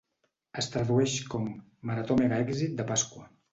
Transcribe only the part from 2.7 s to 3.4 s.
de Pasqua".